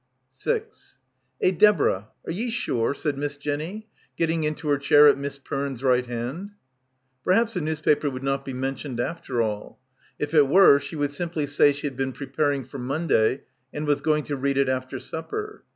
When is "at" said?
5.07-5.15